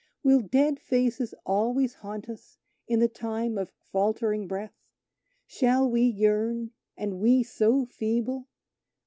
Will 0.23 0.39
dead 0.41 0.79
faces 0.79 1.35
always 1.45 1.93
haunt 1.93 2.27
us, 2.27 2.57
in 2.87 2.97
the 3.01 3.07
time 3.07 3.55
of 3.55 3.69
faltering 3.91 4.47
breath? 4.47 4.73
Shall 5.45 5.87
we 5.87 6.01
yearn, 6.01 6.71
and 6.97 7.19
we 7.19 7.43
so 7.43 7.85
feeble?" 7.85 8.47